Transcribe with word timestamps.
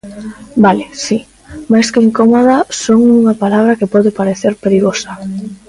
Vale 0.63 0.85
si, 1.03 1.17
máis 1.71 1.87
que 1.93 2.03
incómoda 2.07 2.57
son 2.83 2.99
unha 3.19 3.33
palabra 3.43 3.77
que 3.79 3.91
pode 3.93 4.11
parecer 4.19 4.53
perigosa. 4.63 5.11